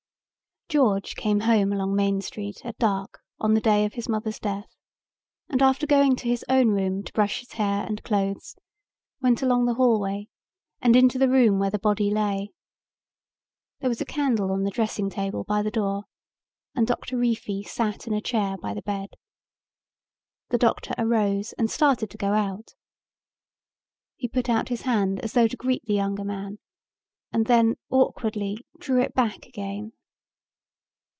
[0.71, 4.71] George came home along Main Street at dark on the day of his mother's death
[5.49, 8.55] and, after going to his own room to brush his hair and clothes,
[9.21, 10.29] went along the hallway
[10.79, 12.53] and into the room where the body lay.
[13.81, 16.05] There was a candle on the dressing table by the door
[16.73, 19.17] and Doctor Reefy sat in a chair by the bed.
[20.51, 22.75] The doctor arose and started to go out.
[24.15, 26.59] He put out his hand as though to greet the younger man
[27.33, 29.91] and then awkwardly drew it back again.